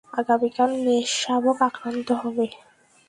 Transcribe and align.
আগামীকাল 0.13 0.71
মেষশাবক 0.85 1.57
আক্রান্ত 1.67 2.07
হবে। 2.21 2.45